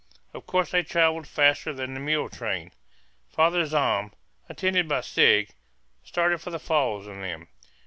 [0.33, 2.71] Of course they travelled faster than the mule train.
[3.29, 4.13] Father Zahm,
[4.49, 5.49] attended by Sigg,
[6.03, 7.47] started for the falls in them.